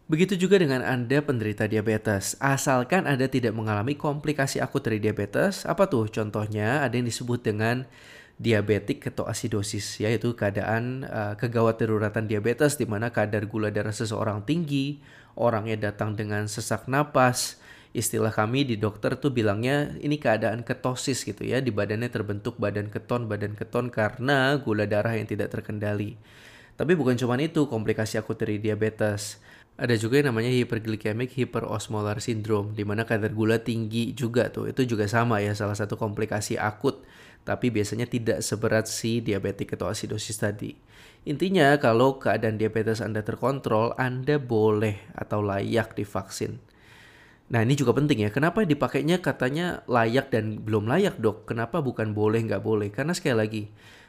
Begitu 0.05 0.37
juga 0.37 0.61
dengan 0.61 0.85
Anda 0.85 1.25
penderita 1.25 1.65
diabetes. 1.65 2.37
Asalkan 2.37 3.09
Anda 3.09 3.25
tidak 3.25 3.57
mengalami 3.57 3.97
komplikasi 3.97 4.61
akut 4.61 4.85
dari 4.85 5.01
diabetes, 5.01 5.65
apa 5.65 5.89
tuh 5.89 6.13
contohnya? 6.13 6.85
Ada 6.85 7.01
yang 7.01 7.09
disebut 7.09 7.41
dengan 7.41 7.89
diabetik 8.37 9.01
ketoasidosis, 9.01 10.05
yaitu 10.05 10.37
keadaan 10.37 11.09
uh, 11.09 11.33
kegawat 11.41 11.81
daruratan 11.81 12.29
diabetes 12.29 12.77
di 12.77 12.85
mana 12.85 13.09
kadar 13.09 13.49
gula 13.49 13.73
darah 13.73 13.97
seseorang 13.97 14.45
tinggi, 14.45 15.01
orangnya 15.41 15.89
datang 15.89 16.13
dengan 16.13 16.53
sesak 16.53 16.85
napas. 16.85 17.57
Istilah 17.97 18.35
kami 18.35 18.69
di 18.69 18.77
dokter 18.77 19.17
tuh 19.17 19.33
bilangnya 19.33 19.97
ini 20.05 20.21
keadaan 20.21 20.69
ketosis 20.69 21.25
gitu 21.25 21.49
ya, 21.49 21.65
di 21.65 21.73
badannya 21.73 22.13
terbentuk 22.13 22.61
badan 22.61 22.93
keton, 22.93 23.25
badan 23.25 23.57
keton 23.57 23.89
karena 23.89 24.61
gula 24.61 24.85
darah 24.85 25.17
yang 25.17 25.25
tidak 25.25 25.49
terkendali. 25.49 26.21
Tapi 26.77 26.93
bukan 26.93 27.17
cuma 27.17 27.41
itu 27.41 27.71
komplikasi 27.71 28.21
akut 28.21 28.37
dari 28.37 28.61
diabetes. 28.61 29.41
Ada 29.75 29.99
juga 29.99 30.23
yang 30.23 30.31
namanya 30.31 30.54
hyperglycemic 30.54 31.35
hyperosmolar 31.35 32.23
syndrome, 32.23 32.78
di 32.78 32.87
mana 32.87 33.02
kadar 33.02 33.35
gula 33.35 33.59
tinggi 33.59 34.14
juga 34.14 34.47
tuh. 34.47 34.71
Itu 34.71 34.87
juga 34.87 35.11
sama 35.11 35.43
ya, 35.43 35.50
salah 35.50 35.75
satu 35.75 35.99
komplikasi 35.99 36.54
akut. 36.54 37.02
Tapi 37.43 37.75
biasanya 37.75 38.07
tidak 38.07 38.40
seberat 38.47 38.87
si 38.87 39.19
diabetik 39.19 39.75
atau 39.75 39.90
asidosis 39.90 40.38
tadi. 40.38 40.78
Intinya 41.26 41.75
kalau 41.83 42.23
keadaan 42.23 42.54
diabetes 42.54 43.02
Anda 43.02 43.26
terkontrol, 43.26 43.99
Anda 43.99 44.38
boleh 44.38 45.11
atau 45.11 45.43
layak 45.43 45.99
divaksin. 45.99 46.62
Nah 47.50 47.61
ini 47.61 47.75
juga 47.75 47.93
penting 47.93 48.25
ya, 48.25 48.31
kenapa 48.31 48.64
dipakainya 48.64 49.21
katanya 49.21 49.85
layak 49.90 50.31
dan 50.33 50.62
belum 50.62 50.87
layak 50.88 51.21
dok? 51.21 51.50
Kenapa 51.50 51.83
bukan 51.85 52.14
boleh 52.16 52.40
nggak 52.47 52.62
boleh? 52.62 52.88
Karena 52.95 53.12
sekali 53.12 53.37
lagi, 53.37 53.62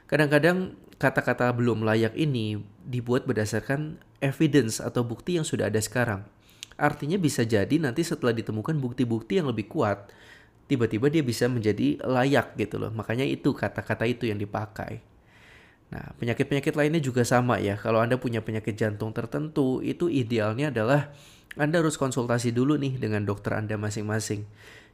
kadang-kadang 0.05 0.77
kata-kata 0.95 1.51
belum 1.51 1.83
layak 1.83 2.15
ini 2.15 2.63
dibuat 2.88 3.27
berdasarkan 3.27 4.00
evidence 4.24 4.79
atau 4.79 5.03
bukti 5.03 5.35
yang 5.35 5.45
sudah 5.45 5.67
ada 5.67 5.81
sekarang. 5.81 6.24
Artinya 6.75 7.15
bisa 7.15 7.43
jadi 7.47 7.71
nanti 7.79 8.03
setelah 8.03 8.35
ditemukan 8.35 8.75
bukti-bukti 8.79 9.39
yang 9.39 9.47
lebih 9.47 9.71
kuat, 9.71 10.12
tiba-tiba 10.67 11.07
dia 11.07 11.24
bisa 11.24 11.47
menjadi 11.47 12.00
layak 12.03 12.59
gitu 12.59 12.79
loh. 12.79 12.91
Makanya 12.91 13.24
itu 13.24 13.55
kata-kata 13.55 14.03
itu 14.07 14.27
yang 14.27 14.39
dipakai. 14.39 15.00
Nah, 15.93 16.12
penyakit-penyakit 16.19 16.74
lainnya 16.75 17.00
juga 17.00 17.24
sama 17.24 17.62
ya. 17.62 17.79
Kalau 17.79 18.01
Anda 18.03 18.19
punya 18.19 18.43
penyakit 18.43 18.75
jantung 18.75 19.15
tertentu, 19.15 19.79
itu 19.85 20.12
idealnya 20.12 20.74
adalah 20.74 21.15
Anda 21.55 21.79
harus 21.79 21.95
konsultasi 21.95 22.51
dulu 22.51 22.75
nih 22.75 23.00
dengan 23.00 23.24
dokter 23.24 23.55
Anda 23.55 23.79
masing-masing 23.79 24.43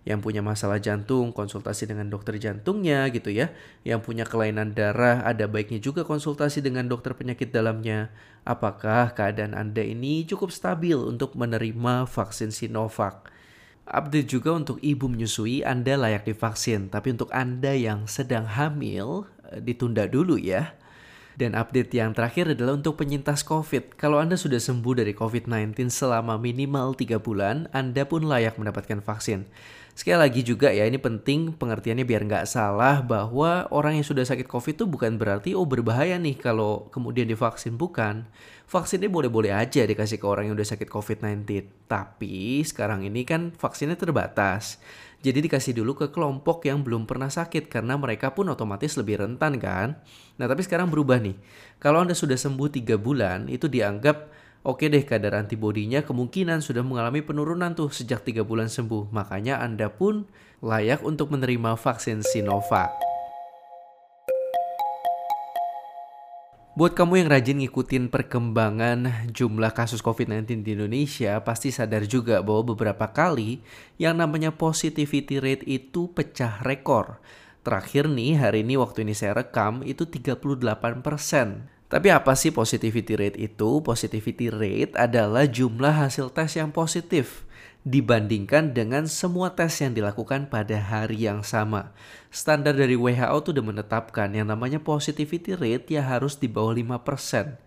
yang 0.02 0.18
punya 0.18 0.42
masalah 0.42 0.82
jantung 0.82 1.30
konsultasi 1.30 1.86
dengan 1.86 2.10
dokter 2.10 2.42
jantungnya 2.42 3.06
gitu 3.14 3.30
ya. 3.30 3.54
Yang 3.86 4.02
punya 4.10 4.26
kelainan 4.26 4.74
darah 4.74 5.22
ada 5.22 5.46
baiknya 5.46 5.78
juga 5.78 6.02
konsultasi 6.02 6.66
dengan 6.66 6.90
dokter 6.90 7.14
penyakit 7.14 7.54
dalamnya. 7.54 8.10
Apakah 8.42 9.14
keadaan 9.14 9.54
Anda 9.54 9.86
ini 9.86 10.26
cukup 10.26 10.50
stabil 10.50 10.98
untuk 10.98 11.38
menerima 11.38 12.10
vaksin 12.10 12.50
Sinovac? 12.50 13.30
Update 13.86 14.34
juga 14.34 14.58
untuk 14.58 14.82
ibu 14.82 15.06
menyusui 15.06 15.62
Anda 15.62 15.94
layak 15.94 16.26
divaksin. 16.26 16.90
Tapi 16.90 17.14
untuk 17.14 17.30
Anda 17.30 17.78
yang 17.78 18.10
sedang 18.10 18.50
hamil 18.50 19.30
eh, 19.54 19.62
ditunda 19.62 20.10
dulu 20.10 20.42
ya. 20.42 20.74
Dan 21.38 21.54
update 21.54 21.94
yang 21.96 22.12
terakhir 22.18 22.58
adalah 22.58 22.76
untuk 22.76 22.98
penyintas 22.98 23.46
COVID. 23.46 23.96
Kalau 23.96 24.18
Anda 24.18 24.36
sudah 24.36 24.58
sembuh 24.58 24.98
dari 24.98 25.14
COVID-19 25.14 25.94
selama 25.94 26.36
minimal 26.42 26.98
3 26.98 27.22
bulan, 27.22 27.70
Anda 27.72 28.04
pun 28.04 28.28
layak 28.28 28.60
mendapatkan 28.60 29.00
vaksin. 29.00 29.48
Sekali 29.92 30.18
lagi 30.18 30.42
juga 30.42 30.72
ya, 30.72 30.88
ini 30.88 30.98
penting 30.98 31.52
pengertiannya 31.54 32.08
biar 32.08 32.24
nggak 32.26 32.48
salah 32.48 33.04
bahwa 33.04 33.68
orang 33.76 34.00
yang 34.00 34.08
sudah 34.08 34.24
sakit 34.24 34.48
COVID 34.48 34.80
itu 34.80 34.86
bukan 34.88 35.20
berarti 35.20 35.52
oh 35.54 35.68
berbahaya 35.68 36.16
nih 36.16 36.40
kalau 36.40 36.88
kemudian 36.90 37.28
divaksin. 37.28 37.76
Bukan. 37.76 38.26
Vaksinnya 38.72 39.12
boleh-boleh 39.12 39.52
aja 39.52 39.84
dikasih 39.84 40.16
ke 40.16 40.24
orang 40.24 40.48
yang 40.48 40.56
udah 40.56 40.64
sakit 40.64 40.88
COVID-19. 40.88 41.44
Tapi 41.92 42.64
sekarang 42.64 43.04
ini 43.04 43.28
kan 43.28 43.52
vaksinnya 43.52 44.00
terbatas. 44.00 44.80
Jadi 45.22 45.44
dikasih 45.44 45.76
dulu 45.76 45.94
ke 45.94 46.08
kelompok 46.08 46.66
yang 46.66 46.82
belum 46.82 47.04
pernah 47.04 47.28
sakit 47.28 47.68
karena 47.68 48.00
mereka 48.00 48.32
pun 48.32 48.48
otomatis 48.48 48.96
lebih 48.96 49.22
rentan 49.22 49.60
kan. 49.60 50.00
Nah 50.40 50.48
tapi 50.48 50.64
sekarang 50.64 50.88
berubah 50.88 51.20
nih. 51.20 51.36
Kalau 51.84 52.00
Anda 52.00 52.16
sudah 52.16 52.40
sembuh 52.40 52.72
3 52.72 52.96
bulan 52.96 53.52
itu 53.52 53.68
dianggap 53.68 54.32
Oke 54.62 54.94
deh, 54.94 55.02
kadar 55.02 55.34
antibodinya 55.42 56.06
kemungkinan 56.06 56.62
sudah 56.62 56.86
mengalami 56.86 57.26
penurunan 57.26 57.74
tuh 57.74 57.90
sejak 57.90 58.22
3 58.22 58.46
bulan 58.46 58.70
sembuh. 58.70 59.10
Makanya 59.10 59.58
Anda 59.58 59.90
pun 59.90 60.30
layak 60.62 61.02
untuk 61.02 61.34
menerima 61.34 61.74
vaksin 61.82 62.22
Sinovac. 62.22 62.94
Buat 66.78 66.94
kamu 66.94 67.26
yang 67.26 67.30
rajin 67.34 67.58
ngikutin 67.66 68.14
perkembangan 68.14 69.34
jumlah 69.34 69.74
kasus 69.74 70.06
COVID-19 70.06 70.62
di 70.62 70.78
Indonesia, 70.78 71.42
pasti 71.42 71.74
sadar 71.74 72.06
juga 72.06 72.46
bahwa 72.46 72.78
beberapa 72.78 73.10
kali 73.10 73.66
yang 73.98 74.22
namanya 74.22 74.54
positivity 74.54 75.42
rate 75.42 75.66
itu 75.66 76.14
pecah 76.14 76.62
rekor. 76.62 77.18
Terakhir 77.66 78.06
nih, 78.06 78.38
hari 78.38 78.62
ini 78.62 78.78
waktu 78.78 79.10
ini 79.10 79.18
saya 79.18 79.42
rekam, 79.42 79.82
itu 79.82 80.06
38 80.06 81.02
persen. 81.02 81.66
Tapi 81.92 82.08
apa 82.08 82.40
sih 82.40 82.56
positivity 82.56 83.20
rate 83.20 83.36
itu? 83.36 83.84
Positivity 83.84 84.48
rate 84.48 84.96
adalah 84.96 85.44
jumlah 85.44 85.92
hasil 86.08 86.32
tes 86.32 86.56
yang 86.56 86.72
positif 86.72 87.44
dibandingkan 87.84 88.72
dengan 88.72 89.12
semua 89.12 89.52
tes 89.52 89.76
yang 89.84 89.92
dilakukan 89.92 90.48
pada 90.48 90.80
hari 90.80 91.28
yang 91.28 91.44
sama. 91.44 91.92
Standar 92.32 92.80
dari 92.80 92.96
WHO 92.96 93.36
tuh 93.44 93.52
udah 93.60 93.66
menetapkan 93.76 94.32
yang 94.32 94.48
namanya 94.48 94.80
positivity 94.80 95.52
rate 95.52 95.92
ya 95.92 96.08
harus 96.08 96.40
di 96.40 96.48
bawah 96.48 96.72
5%. 96.72 97.60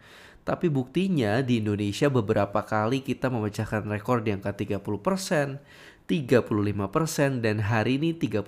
Tapi 0.48 0.72
buktinya 0.72 1.44
di 1.44 1.60
Indonesia 1.60 2.08
beberapa 2.08 2.64
kali 2.64 3.04
kita 3.04 3.28
memecahkan 3.28 3.84
rekor 3.92 4.24
di 4.24 4.32
angka 4.32 4.56
30%, 4.56 5.60
35%, 6.08 7.44
dan 7.44 7.60
hari 7.60 8.00
ini 8.00 8.16
38% 8.16 8.40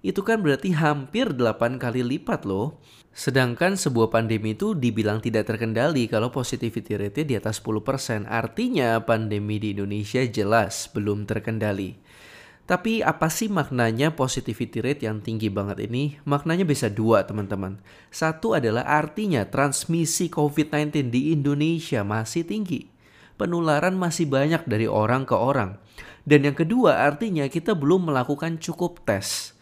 itu 0.00 0.24
kan 0.24 0.40
berarti 0.40 0.72
hampir 0.72 1.36
8 1.36 1.76
kali 1.76 2.00
lipat 2.00 2.48
loh. 2.48 2.80
Sedangkan 3.12 3.76
sebuah 3.76 4.08
pandemi 4.08 4.56
itu 4.56 4.72
dibilang 4.72 5.20
tidak 5.20 5.50
terkendali 5.50 6.08
kalau 6.08 6.32
positivity 6.32 6.96
rate 6.96 7.28
di 7.28 7.36
atas 7.36 7.60
10%. 7.60 8.24
Artinya 8.24 8.96
pandemi 9.04 9.60
di 9.60 9.76
Indonesia 9.76 10.24
jelas 10.24 10.88
belum 10.96 11.28
terkendali. 11.28 12.00
Tapi 12.64 13.02
apa 13.02 13.26
sih 13.26 13.50
maknanya 13.50 14.14
positivity 14.14 14.78
rate 14.78 15.02
yang 15.02 15.18
tinggi 15.20 15.50
banget 15.50 15.90
ini? 15.90 16.22
Maknanya 16.22 16.62
bisa 16.62 16.86
dua 16.86 17.26
teman-teman. 17.26 17.82
Satu 18.14 18.54
adalah 18.54 18.86
artinya 18.86 19.42
transmisi 19.42 20.30
COVID-19 20.30 21.10
di 21.10 21.34
Indonesia 21.34 22.06
masih 22.06 22.46
tinggi. 22.46 22.86
Penularan 23.34 23.98
masih 23.98 24.30
banyak 24.30 24.70
dari 24.70 24.86
orang 24.86 25.26
ke 25.26 25.34
orang. 25.34 25.82
Dan 26.22 26.46
yang 26.46 26.54
kedua 26.54 27.02
artinya 27.02 27.50
kita 27.50 27.74
belum 27.74 28.06
melakukan 28.06 28.62
cukup 28.62 29.02
tes. 29.02 29.58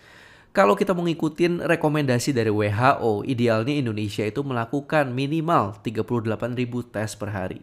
Kalau 0.56 0.74
kita 0.74 0.96
mengikuti 0.96 1.46
rekomendasi 1.46 2.32
dari 2.32 2.48
WHO, 2.48 3.22
idealnya 3.28 3.74
Indonesia 3.76 4.24
itu 4.24 4.40
melakukan 4.40 5.12
minimal 5.12 5.76
38.000 5.84 6.94
tes 6.94 7.10
per 7.14 7.30
hari. 7.30 7.60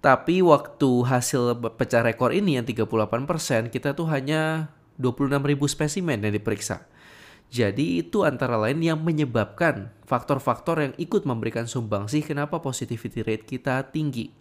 Tapi 0.00 0.40
waktu 0.40 0.90
hasil 1.02 1.58
pecah 1.76 2.02
rekor 2.04 2.32
ini 2.32 2.56
yang 2.56 2.66
38%, 2.66 3.68
kita 3.68 3.92
tuh 3.92 4.08
hanya 4.08 4.72
26.000 4.96 5.66
spesimen 5.68 6.18
yang 6.20 6.32
diperiksa. 6.32 6.88
Jadi 7.46 8.02
itu 8.02 8.26
antara 8.26 8.58
lain 8.58 8.82
yang 8.82 8.98
menyebabkan 8.98 9.94
faktor-faktor 10.02 10.82
yang 10.82 10.94
ikut 10.98 11.22
memberikan 11.22 11.70
sumbangsih 11.70 12.26
kenapa 12.26 12.58
positivity 12.58 13.22
rate 13.22 13.46
kita 13.46 13.86
tinggi. 13.94 14.34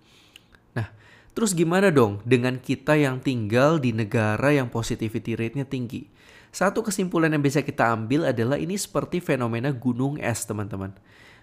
Nah, 0.73 0.89
terus 1.37 1.53
gimana 1.53 1.93
dong 1.93 2.19
dengan 2.25 2.57
kita 2.57 2.97
yang 2.97 3.21
tinggal 3.21 3.77
di 3.77 3.93
negara 3.93 4.49
yang 4.57 4.73
positivity 4.73 5.37
rate-nya 5.37 5.69
tinggi? 5.69 6.09
Satu 6.55 6.87
kesimpulan 6.87 7.35
yang 7.35 7.43
bisa 7.43 7.59
kita 7.59 7.91
ambil 7.91 8.31
adalah 8.31 8.55
ini 8.55 8.79
seperti 8.79 9.19
fenomena 9.19 9.75
gunung 9.75 10.15
es 10.23 10.47
teman-teman. 10.47 10.95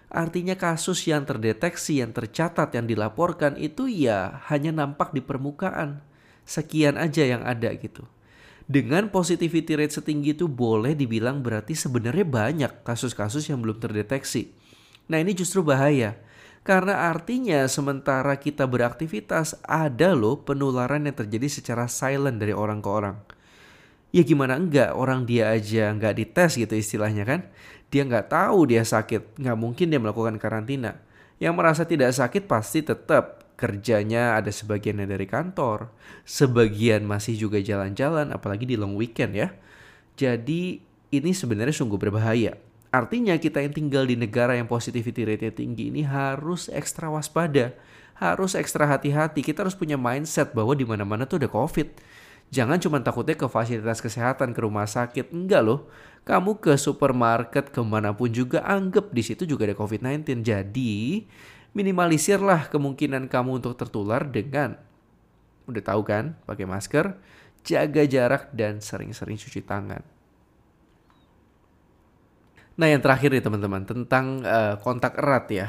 Artinya 0.09 0.57
kasus 0.57 1.05
yang 1.05 1.21
terdeteksi, 1.21 2.01
yang 2.01 2.09
tercatat, 2.09 2.73
yang 2.73 2.89
dilaporkan 2.89 3.53
itu 3.61 3.85
ya 3.85 4.41
hanya 4.49 4.73
nampak 4.73 5.13
di 5.13 5.21
permukaan. 5.21 6.01
Sekian 6.49 6.97
aja 6.97 7.29
yang 7.29 7.45
ada 7.45 7.69
gitu. 7.77 8.09
Dengan 8.65 9.13
positivity 9.13 9.77
rate 9.77 9.93
setinggi 9.93 10.33
itu 10.33 10.49
boleh 10.49 10.97
dibilang 10.97 11.45
berarti 11.45 11.77
sebenarnya 11.77 12.25
banyak 12.25 12.71
kasus-kasus 12.81 13.53
yang 13.53 13.61
belum 13.61 13.77
terdeteksi. 13.77 14.49
Nah 15.13 15.21
ini 15.21 15.37
justru 15.37 15.61
bahaya. 15.61 16.17
Karena 16.65 17.13
artinya 17.13 17.69
sementara 17.69 18.33
kita 18.41 18.65
beraktivitas 18.65 19.61
ada 19.61 20.17
loh 20.17 20.41
penularan 20.41 21.05
yang 21.05 21.13
terjadi 21.13 21.61
secara 21.61 21.85
silent 21.85 22.41
dari 22.41 22.57
orang 22.57 22.81
ke 22.81 22.89
orang 22.89 23.32
ya 24.13 24.21
gimana? 24.21 24.55
Enggak. 24.55 24.93
Orang 24.93 25.25
dia 25.25 25.51
aja 25.51 25.91
nggak 25.91 26.13
dites 26.15 26.55
gitu 26.55 26.71
istilahnya 26.77 27.25
kan. 27.25 27.41
Dia 27.89 28.05
nggak 28.05 28.29
tahu 28.31 28.69
dia 28.69 28.85
sakit. 28.85 29.41
Nggak 29.41 29.57
mungkin 29.57 29.89
dia 29.89 29.99
melakukan 29.99 30.37
karantina. 30.37 31.01
Yang 31.41 31.53
merasa 31.57 31.83
tidak 31.83 32.13
sakit 32.13 32.45
pasti 32.47 32.85
tetap 32.85 33.43
kerjanya 33.57 34.37
ada 34.37 34.53
sebagian 34.53 35.01
dari 35.03 35.25
kantor. 35.25 35.91
Sebagian 36.23 37.03
masih 37.03 37.35
juga 37.35 37.59
jalan-jalan 37.59 38.31
apalagi 38.31 38.69
di 38.69 38.77
long 38.77 38.93
weekend 38.95 39.33
ya. 39.35 39.51
Jadi 40.13 40.79
ini 41.13 41.31
sebenarnya 41.33 41.73
sungguh 41.73 41.97
berbahaya. 41.97 42.57
Artinya 42.93 43.33
kita 43.41 43.57
yang 43.57 43.73
tinggal 43.73 44.05
di 44.05 44.13
negara 44.13 44.53
yang 44.53 44.69
positivity 44.69 45.25
rate 45.25 45.49
tinggi 45.49 45.89
ini 45.89 46.05
harus 46.05 46.69
ekstra 46.69 47.09
waspada, 47.09 47.73
harus 48.21 48.53
ekstra 48.53 48.85
hati-hati. 48.85 49.41
Kita 49.41 49.65
harus 49.65 49.73
punya 49.73 49.97
mindset 49.97 50.53
bahwa 50.53 50.77
di 50.77 50.85
mana-mana 50.85 51.25
tuh 51.25 51.41
ada 51.41 51.49
COVID. 51.49 51.89
Jangan 52.53 52.77
cuma 52.77 53.01
takutnya 53.01 53.33
ke 53.33 53.49
fasilitas 53.49 53.97
kesehatan, 53.97 54.53
ke 54.53 54.61
rumah 54.61 54.85
sakit. 54.85 55.33
Enggak 55.33 55.65
loh. 55.65 55.89
Kamu 56.21 56.61
ke 56.61 56.77
supermarket, 56.77 57.73
ke 57.73 57.81
mana 57.81 58.13
pun 58.13 58.29
juga 58.29 58.61
anggap 58.61 59.09
di 59.09 59.25
situ 59.25 59.49
juga 59.49 59.65
ada 59.65 59.73
COVID-19. 59.73 60.45
Jadi 60.45 61.25
minimalisirlah 61.73 62.69
kemungkinan 62.69 63.25
kamu 63.25 63.57
untuk 63.57 63.73
tertular 63.73 64.21
dengan 64.29 64.77
udah 65.65 65.81
tahu 65.81 66.05
kan, 66.05 66.37
pakai 66.45 66.69
masker, 66.69 67.17
jaga 67.65 68.05
jarak 68.05 68.53
dan 68.53 68.77
sering-sering 68.77 69.41
cuci 69.41 69.65
tangan. 69.65 70.05
Nah 72.77 72.87
yang 72.89 73.01
terakhir 73.01 73.33
nih 73.33 73.41
teman-teman 73.41 73.81
tentang 73.81 74.45
uh, 74.45 74.77
kontak 74.77 75.17
erat 75.17 75.45
ya. 75.49 75.67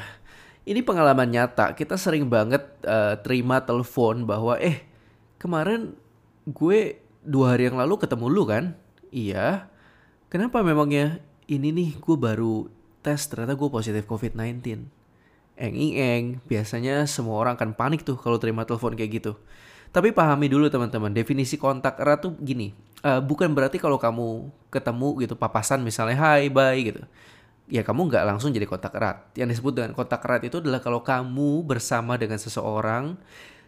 Ini 0.69 0.85
pengalaman 0.85 1.33
nyata. 1.33 1.73
Kita 1.73 1.97
sering 1.97 2.29
banget 2.29 2.64
uh, 2.85 3.17
terima 3.25 3.64
telepon 3.64 4.29
bahwa 4.29 4.61
eh 4.61 4.85
kemarin 5.41 6.03
gue 6.45 7.01
dua 7.25 7.57
hari 7.57 7.69
yang 7.69 7.77
lalu 7.81 8.01
ketemu 8.01 8.27
lu 8.29 8.45
kan? 8.45 8.77
Iya. 9.11 9.69
Kenapa 10.29 10.61
memangnya 10.61 11.23
ini 11.47 11.71
nih 11.71 11.91
gue 12.01 12.17
baru 12.17 12.69
tes 13.05 13.29
ternyata 13.29 13.57
gue 13.57 13.69
positif 13.69 14.05
COVID-19. 14.09 14.85
Eng 15.55 15.77
eng 15.95 16.25
biasanya 16.51 17.07
semua 17.07 17.39
orang 17.39 17.55
akan 17.55 17.79
panik 17.79 18.03
tuh 18.03 18.19
kalau 18.19 18.41
terima 18.43 18.67
telepon 18.67 18.99
kayak 18.99 19.23
gitu. 19.23 19.33
Tapi 19.95 20.11
pahami 20.11 20.51
dulu 20.51 20.67
teman-teman, 20.67 21.15
definisi 21.15 21.55
kontak 21.55 22.03
erat 22.03 22.19
tuh 22.19 22.35
gini 22.43 22.75
uh, 23.05 23.21
bukan 23.21 23.53
berarti 23.53 23.77
kalau 23.77 24.01
kamu 24.01 24.49
ketemu 24.73 25.09
gitu 25.29 25.35
papasan 25.37 25.85
misalnya 25.85 26.17
hai 26.19 26.49
bye 26.49 26.75
gitu 26.81 27.05
ya 27.69 27.85
kamu 27.85 28.13
nggak 28.13 28.25
langsung 28.25 28.51
jadi 28.53 28.65
kontak 28.69 28.93
erat 28.97 29.25
yang 29.37 29.49
disebut 29.49 29.73
dengan 29.77 29.93
kontak 29.93 30.25
erat 30.25 30.43
itu 30.45 30.61
adalah 30.61 30.81
kalau 30.81 31.05
kamu 31.05 31.65
bersama 31.65 32.17
dengan 32.17 32.41
seseorang 32.41 33.17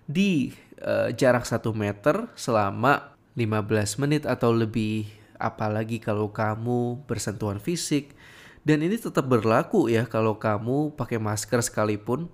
di 0.09 0.53
uh, 0.83 1.09
jarak 1.13 1.45
satu 1.45 1.77
meter 1.77 2.29
selama 2.35 3.17
15 3.37 4.03
menit 4.03 4.23
atau 4.25 4.53
lebih 4.53 5.09
apalagi 5.37 6.01
kalau 6.01 6.33
kamu 6.33 7.05
bersentuhan 7.05 7.61
fisik 7.61 8.17
dan 8.65 8.81
ini 8.81 8.97
tetap 8.97 9.29
berlaku 9.29 9.93
ya 9.93 10.09
kalau 10.09 10.41
kamu 10.41 10.97
pakai 10.97 11.21
masker 11.21 11.61
sekalipun 11.61 12.33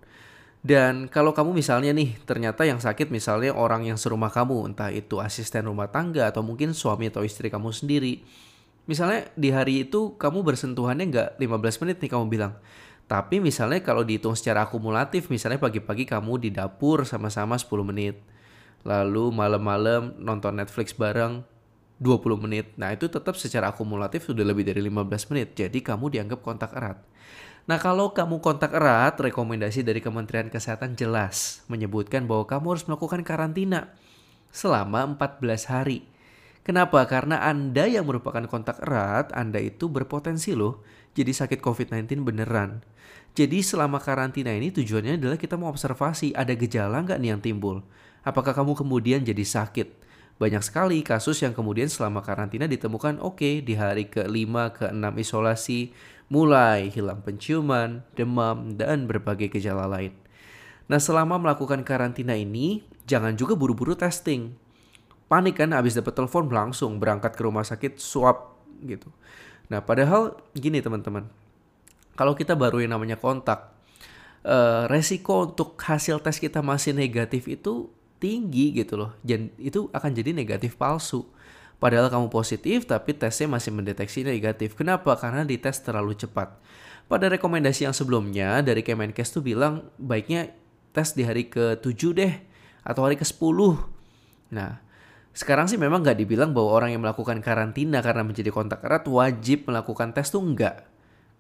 dan 0.63 1.11
kalau 1.11 1.35
kamu 1.35 1.59
misalnya 1.59 1.91
nih, 1.91 2.15
ternyata 2.23 2.63
yang 2.63 2.79
sakit 2.79 3.11
misalnya 3.11 3.51
orang 3.51 3.83
yang 3.83 3.99
serumah 3.99 4.31
kamu, 4.31 4.71
entah 4.71 4.95
itu 4.95 5.19
asisten 5.19 5.67
rumah 5.67 5.91
tangga 5.91 6.31
atau 6.31 6.47
mungkin 6.47 6.71
suami 6.71 7.11
atau 7.11 7.27
istri 7.27 7.51
kamu 7.51 7.75
sendiri. 7.75 8.23
Misalnya 8.87 9.27
di 9.35 9.51
hari 9.51 9.91
itu 9.91 10.15
kamu 10.15 10.47
bersentuhannya 10.47 11.05
nggak 11.11 11.29
15 11.43 11.83
menit 11.83 11.97
nih 11.99 12.11
kamu 12.15 12.25
bilang. 12.31 12.55
Tapi 13.11 13.43
misalnya 13.43 13.83
kalau 13.83 14.07
dihitung 14.07 14.39
secara 14.39 14.63
akumulatif, 14.63 15.27
misalnya 15.35 15.59
pagi-pagi 15.59 16.07
kamu 16.07 16.39
di 16.39 16.55
dapur 16.55 17.03
sama-sama 17.11 17.59
10 17.59 17.83
menit. 17.83 18.23
Lalu 18.83 19.31
malam-malam 19.31 20.19
nonton 20.19 20.59
Netflix 20.59 20.95
bareng 20.95 21.47
20 22.03 22.43
menit. 22.43 22.67
Nah 22.75 22.91
itu 22.91 23.07
tetap 23.07 23.39
secara 23.39 23.71
akumulatif 23.71 24.27
sudah 24.27 24.43
lebih 24.43 24.67
dari 24.67 24.83
15 24.83 25.31
menit. 25.31 25.55
Jadi 25.55 25.79
kamu 25.81 26.11
dianggap 26.11 26.43
kontak 26.43 26.75
erat. 26.75 26.99
Nah, 27.63 27.79
kalau 27.79 28.11
kamu 28.11 28.43
kontak 28.43 28.75
erat, 28.75 29.15
rekomendasi 29.23 29.87
dari 29.87 30.03
Kementerian 30.03 30.51
Kesehatan 30.51 30.99
jelas 30.99 31.63
menyebutkan 31.71 32.27
bahwa 32.27 32.43
kamu 32.43 32.75
harus 32.75 32.85
melakukan 32.91 33.23
karantina 33.23 33.95
selama 34.51 35.07
14 35.15 35.71
hari. 35.71 36.03
Kenapa? 36.67 37.07
Karena 37.07 37.39
Anda 37.43 37.87
yang 37.87 38.11
merupakan 38.11 38.43
kontak 38.51 38.83
erat, 38.83 39.31
Anda 39.31 39.63
itu 39.63 39.87
berpotensi 39.87 40.59
loh 40.59 40.83
jadi 41.15 41.31
sakit 41.31 41.63
COVID-19 41.63 42.23
beneran. 42.27 42.83
Jadi 43.33 43.63
selama 43.65 44.03
karantina 44.03 44.53
ini 44.53 44.75
tujuannya 44.75 45.17
adalah 45.17 45.39
kita 45.39 45.57
mau 45.57 45.73
observasi 45.73 46.37
ada 46.37 46.53
gejala 46.53 47.01
nggak 47.07 47.19
nih 47.23 47.31
yang 47.31 47.41
timbul. 47.41 47.81
Apakah 48.23 48.55
kamu 48.55 48.79
kemudian 48.79 49.27
jadi 49.27 49.43
sakit? 49.43 49.99
Banyak 50.39 50.63
sekali 50.63 51.03
kasus 51.07 51.43
yang 51.43 51.55
kemudian 51.55 51.87
selama 51.87 52.23
karantina 52.23 52.67
ditemukan 52.67 53.23
oke 53.23 53.39
okay, 53.39 53.55
di 53.63 53.79
hari 53.79 54.11
ke-5, 54.11 54.55
ke-6 54.75 55.07
isolasi, 55.23 55.95
mulai 56.33 56.89
hilang 56.91 57.21
penciuman, 57.21 58.03
demam, 58.17 58.75
dan 58.75 59.07
berbagai 59.07 59.53
gejala 59.59 59.87
lain. 59.87 60.15
Nah 60.91 60.99
selama 60.99 61.39
melakukan 61.39 61.87
karantina 61.87 62.35
ini, 62.35 62.83
jangan 63.07 63.39
juga 63.39 63.55
buru-buru 63.55 63.95
testing. 63.95 64.55
Panik 65.31 65.63
kan 65.63 65.71
habis 65.77 65.95
dapat 65.95 66.17
telepon 66.17 66.49
langsung 66.51 66.99
berangkat 66.99 67.37
ke 67.37 67.43
rumah 67.45 67.65
sakit 67.65 68.01
swab 68.01 68.57
gitu. 68.83 69.09
Nah 69.71 69.81
padahal 69.85 70.37
gini 70.53 70.83
teman-teman, 70.83 71.29
kalau 72.19 72.37
kita 72.37 72.59
baru 72.59 72.83
yang 72.85 72.99
namanya 72.99 73.17
kontak, 73.17 73.73
uh, 74.45 74.91
resiko 74.91 75.49
untuk 75.49 75.79
hasil 75.81 76.21
tes 76.21 76.37
kita 76.37 76.61
masih 76.61 76.93
negatif 76.93 77.49
itu 77.49 77.89
tinggi 78.23 78.71
gitu 78.79 78.95
loh. 78.95 79.19
Dan 79.27 79.51
itu 79.59 79.91
akan 79.91 80.15
jadi 80.15 80.31
negatif 80.31 80.79
palsu. 80.79 81.27
Padahal 81.83 82.07
kamu 82.07 82.31
positif 82.31 82.87
tapi 82.87 83.19
tesnya 83.19 83.51
masih 83.51 83.75
mendeteksi 83.75 84.23
negatif. 84.23 84.79
Kenapa? 84.79 85.19
Karena 85.19 85.43
dites 85.43 85.83
terlalu 85.83 86.15
cepat. 86.15 86.55
Pada 87.11 87.27
rekomendasi 87.27 87.91
yang 87.91 87.95
sebelumnya 87.97 88.63
dari 88.63 88.87
Kemenkes 88.87 89.35
tuh 89.35 89.43
bilang 89.43 89.91
baiknya 89.99 90.55
tes 90.95 91.11
di 91.19 91.27
hari 91.27 91.51
ke-7 91.51 92.01
deh 92.15 92.35
atau 92.87 93.03
hari 93.03 93.19
ke-10. 93.19 93.59
Nah, 94.55 94.79
sekarang 95.33 95.67
sih 95.67 95.81
memang 95.81 96.05
nggak 96.05 96.23
dibilang 96.23 96.55
bahwa 96.55 96.71
orang 96.77 96.95
yang 96.95 97.03
melakukan 97.03 97.41
karantina 97.41 98.05
karena 98.05 98.23
menjadi 98.23 98.53
kontak 98.53 98.85
erat 98.85 99.09
wajib 99.09 99.67
melakukan 99.67 100.13
tes 100.13 100.29
tuh 100.31 100.45
enggak. 100.45 100.92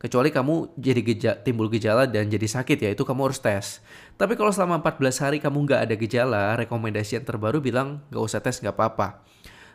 Kecuali 0.02 0.34
kamu 0.34 0.74
jadi 0.74 1.00
geja, 1.06 1.32
timbul 1.38 1.70
gejala 1.70 2.10
dan 2.10 2.26
jadi 2.26 2.42
sakit 2.42 2.74
ya, 2.74 2.90
itu 2.90 3.06
kamu 3.06 3.30
harus 3.30 3.38
tes. 3.38 3.78
Tapi 4.18 4.34
kalau 4.34 4.50
selama 4.50 4.82
14 4.82 5.22
hari 5.22 5.38
kamu 5.38 5.62
nggak 5.62 5.80
ada 5.86 5.94
gejala, 5.94 6.44
rekomendasi 6.58 7.22
yang 7.22 7.26
terbaru 7.26 7.62
bilang 7.62 8.02
nggak 8.10 8.22
usah 8.26 8.42
tes 8.42 8.58
nggak 8.58 8.74
apa-apa. 8.74 9.22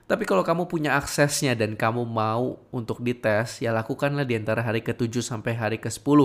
Tapi 0.07 0.23
kalau 0.27 0.43
kamu 0.43 0.67
punya 0.67 0.99
aksesnya 0.99 1.55
dan 1.55 1.79
kamu 1.79 2.03
mau 2.03 2.59
untuk 2.75 2.99
dites, 2.99 3.63
ya 3.63 3.71
lakukanlah 3.71 4.27
di 4.27 4.35
antara 4.35 4.63
hari 4.63 4.83
ke-7 4.83 5.23
sampai 5.23 5.55
hari 5.55 5.79
ke-10 5.79 6.19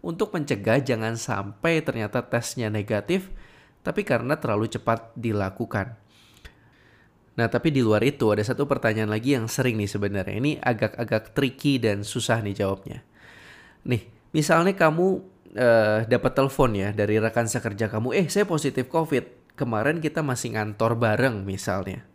untuk 0.00 0.32
mencegah 0.32 0.80
jangan 0.80 1.20
sampai 1.20 1.84
ternyata 1.84 2.24
tesnya 2.24 2.72
negatif 2.72 3.28
tapi 3.82 4.06
karena 4.06 4.38
terlalu 4.38 4.70
cepat 4.70 5.12
dilakukan. 5.18 5.98
Nah, 7.32 7.48
tapi 7.48 7.72
di 7.72 7.80
luar 7.80 8.04
itu 8.04 8.30
ada 8.30 8.44
satu 8.44 8.68
pertanyaan 8.68 9.10
lagi 9.10 9.34
yang 9.34 9.48
sering 9.48 9.80
nih 9.80 9.90
sebenarnya. 9.90 10.36
Ini 10.36 10.52
agak-agak 10.60 11.32
tricky 11.32 11.80
dan 11.80 12.04
susah 12.04 12.40
nih 12.44 12.64
jawabnya. 12.64 13.00
Nih, 13.82 14.06
misalnya 14.30 14.74
kamu 14.78 15.06
uh, 15.58 15.98
dapat 16.06 16.32
telepon 16.32 16.70
ya 16.74 16.94
dari 16.94 17.18
rekan 17.18 17.50
sekerja 17.50 17.90
kamu, 17.90 18.14
"Eh, 18.14 18.26
saya 18.30 18.46
positif 18.46 18.86
COVID. 18.88 19.56
Kemarin 19.58 20.00
kita 20.00 20.24
masih 20.24 20.54
ngantor 20.54 20.96
bareng 20.96 21.42
misalnya." 21.42 22.06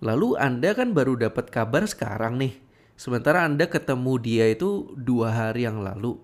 Lalu 0.00 0.36
Anda 0.40 0.72
kan 0.72 0.96
baru 0.96 1.16
dapat 1.16 1.52
kabar 1.52 1.84
sekarang 1.84 2.40
nih. 2.40 2.56
Sementara 2.96 3.44
Anda 3.44 3.68
ketemu 3.68 4.16
dia 4.20 4.48
itu 4.48 4.92
dua 4.96 5.32
hari 5.32 5.68
yang 5.68 5.84
lalu. 5.84 6.20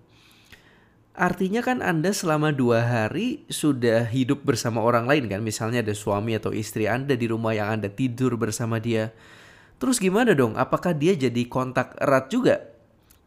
Artinya 1.17 1.65
kan 1.65 1.81
Anda 1.81 2.13
selama 2.13 2.53
dua 2.53 2.85
hari 2.85 3.41
sudah 3.49 4.05
hidup 4.05 4.45
bersama 4.45 4.85
orang 4.85 5.09
lain 5.09 5.25
kan. 5.25 5.41
Misalnya 5.41 5.81
ada 5.81 5.97
suami 5.97 6.37
atau 6.37 6.53
istri 6.53 6.85
Anda 6.85 7.17
di 7.17 7.25
rumah 7.25 7.57
yang 7.57 7.81
Anda 7.81 7.89
tidur 7.89 8.37
bersama 8.37 8.77
dia. 8.77 9.09
Terus 9.81 9.97
gimana 9.97 10.37
dong? 10.37 10.53
Apakah 10.57 10.93
dia 10.93 11.17
jadi 11.17 11.41
kontak 11.49 11.97
erat 11.97 12.29
juga? 12.29 12.76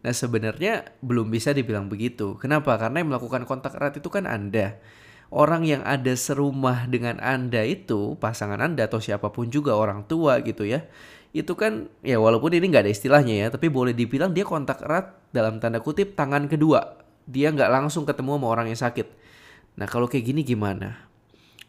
Nah 0.01 0.13
sebenarnya 0.17 0.97
belum 1.05 1.29
bisa 1.29 1.53
dibilang 1.53 1.93
begitu. 1.93 2.37
Kenapa? 2.41 2.77
Karena 2.81 3.05
yang 3.05 3.13
melakukan 3.13 3.45
kontak 3.45 3.77
erat 3.77 4.01
itu 4.01 4.09
kan 4.09 4.25
Anda 4.25 4.81
orang 5.31 5.63
yang 5.67 5.83
ada 5.87 6.13
serumah 6.13 6.91
dengan 6.91 7.23
Anda 7.23 7.63
itu, 7.63 8.19
pasangan 8.19 8.59
Anda 8.59 8.91
atau 8.91 8.99
siapa 8.99 9.31
pun 9.31 9.49
juga 9.49 9.79
orang 9.79 10.05
tua 10.11 10.43
gitu 10.43 10.67
ya. 10.67 10.85
Itu 11.31 11.55
kan 11.55 11.87
ya 12.03 12.19
walaupun 12.19 12.51
ini 12.51 12.67
nggak 12.67 12.91
ada 12.91 12.93
istilahnya 12.93 13.35
ya, 13.47 13.49
tapi 13.55 13.71
boleh 13.71 13.95
dibilang 13.95 14.35
dia 14.35 14.43
kontak 14.43 14.83
erat 14.83 15.15
dalam 15.31 15.63
tanda 15.63 15.79
kutip 15.79 16.19
tangan 16.19 16.51
kedua. 16.51 16.99
Dia 17.31 17.55
nggak 17.55 17.71
langsung 17.71 18.03
ketemu 18.03 18.37
sama 18.37 18.47
orang 18.51 18.67
yang 18.67 18.81
sakit. 18.83 19.07
Nah 19.79 19.87
kalau 19.87 20.11
kayak 20.11 20.27
gini 20.27 20.43
gimana? 20.43 21.07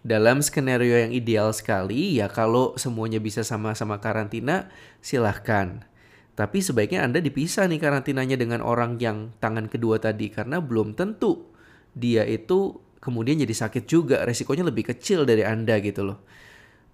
Dalam 0.01 0.41
skenario 0.41 0.97
yang 0.97 1.13
ideal 1.13 1.53
sekali 1.53 2.17
ya 2.17 2.25
kalau 2.25 2.73
semuanya 2.73 3.21
bisa 3.21 3.45
sama-sama 3.45 4.01
karantina 4.01 4.73
silahkan. 4.97 5.85
Tapi 6.31 6.63
sebaiknya 6.63 7.03
Anda 7.03 7.19
dipisah 7.19 7.67
nih 7.67 7.79
karantinanya 7.79 8.39
dengan 8.39 8.63
orang 8.63 8.97
yang 8.97 9.35
tangan 9.43 9.67
kedua 9.67 9.99
tadi 9.99 10.31
karena 10.31 10.63
belum 10.63 10.95
tentu 10.95 11.51
dia 11.91 12.23
itu 12.23 12.79
kemudian 13.03 13.39
jadi 13.41 13.51
sakit 13.51 13.83
juga. 13.87 14.23
Resikonya 14.23 14.63
lebih 14.67 14.93
kecil 14.95 15.27
dari 15.27 15.43
anda 15.43 15.75
gitu 15.83 16.07
loh. 16.07 16.19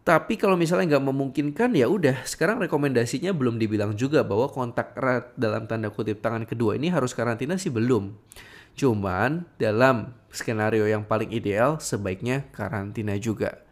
Tapi 0.07 0.39
kalau 0.39 0.55
misalnya 0.55 0.95
nggak 0.95 1.05
memungkinkan 1.11 1.75
ya 1.75 1.91
udah. 1.91 2.23
Sekarang 2.23 2.63
rekomendasinya 2.63 3.35
belum 3.35 3.59
dibilang 3.59 3.91
juga 3.93 4.23
bahwa 4.23 4.47
kontak 4.47 4.95
erat 4.95 5.35
dalam 5.35 5.67
tanda 5.67 5.91
kutip 5.91 6.23
tangan 6.23 6.47
kedua 6.47 6.79
ini 6.79 6.87
harus 6.87 7.11
karantina 7.11 7.59
sih 7.59 7.67
belum. 7.67 8.15
Cuman 8.77 9.43
dalam 9.59 10.15
skenario 10.31 10.87
yang 10.87 11.03
paling 11.03 11.33
ideal 11.35 11.83
sebaiknya 11.83 12.47
karantina 12.55 13.19
juga 13.19 13.66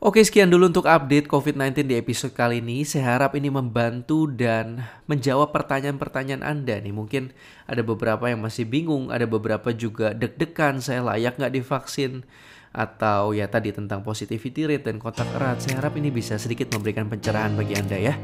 Oke, 0.00 0.24
sekian 0.24 0.48
dulu 0.48 0.72
untuk 0.72 0.88
update 0.88 1.28
COVID-19 1.28 1.84
di 1.84 1.92
episode 1.92 2.32
kali 2.32 2.64
ini. 2.64 2.88
Saya 2.88 3.20
harap 3.20 3.36
ini 3.36 3.52
membantu 3.52 4.24
dan 4.24 4.80
menjawab 5.04 5.52
pertanyaan-pertanyaan 5.52 6.40
Anda 6.40 6.80
nih. 6.80 6.88
Mungkin 6.88 7.36
ada 7.68 7.84
beberapa 7.84 8.24
yang 8.24 8.40
masih 8.40 8.64
bingung, 8.64 9.12
ada 9.12 9.28
beberapa 9.28 9.76
juga 9.76 10.16
deg-degan, 10.16 10.80
saya 10.80 11.04
layak 11.04 11.36
nggak 11.36 11.52
divaksin? 11.52 12.24
Atau 12.72 13.36
ya 13.36 13.44
tadi 13.44 13.76
tentang 13.76 14.00
positivity 14.00 14.64
rate 14.64 14.88
dan 14.88 14.96
kontak 14.96 15.28
erat. 15.36 15.60
Saya 15.60 15.84
harap 15.84 15.92
ini 16.00 16.08
bisa 16.08 16.40
sedikit 16.40 16.72
memberikan 16.72 17.04
pencerahan 17.04 17.52
bagi 17.52 17.76
Anda 17.76 18.00
ya. 18.00 18.16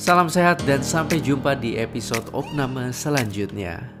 Salam 0.00 0.32
sehat 0.32 0.64
dan 0.64 0.80
sampai 0.80 1.20
jumpa 1.20 1.60
di 1.60 1.76
episode 1.76 2.24
opname 2.32 2.88
selanjutnya. 2.88 3.97